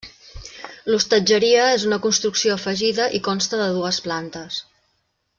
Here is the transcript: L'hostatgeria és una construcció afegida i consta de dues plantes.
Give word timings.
L'hostatgeria 0.91 1.67
és 1.73 1.85
una 1.89 1.99
construcció 2.05 2.55
afegida 2.55 3.07
i 3.19 3.23
consta 3.31 3.59
de 3.63 3.67
dues 3.75 4.01
plantes. 4.07 4.57